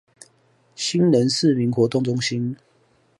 [0.75, 2.57] 興仁市民活動中心